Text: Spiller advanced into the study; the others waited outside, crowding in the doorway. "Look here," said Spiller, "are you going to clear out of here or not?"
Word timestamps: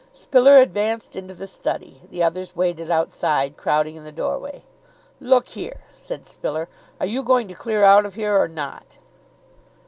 Spiller 0.15 0.57
advanced 0.57 1.15
into 1.15 1.35
the 1.35 1.45
study; 1.45 2.01
the 2.09 2.23
others 2.23 2.55
waited 2.55 2.89
outside, 2.89 3.55
crowding 3.55 3.95
in 3.95 4.03
the 4.03 4.11
doorway. 4.11 4.63
"Look 5.19 5.49
here," 5.49 5.81
said 5.95 6.25
Spiller, 6.25 6.67
"are 6.99 7.05
you 7.05 7.21
going 7.21 7.47
to 7.49 7.53
clear 7.53 7.83
out 7.83 8.07
of 8.07 8.15
here 8.15 8.35
or 8.35 8.47
not?" 8.47 8.97